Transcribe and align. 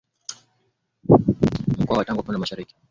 Mkoa 1.77 1.97
wa 1.97 2.05
Tanga 2.05 2.21
upande 2.21 2.35
wa 2.35 2.39
mashariki 2.39 2.75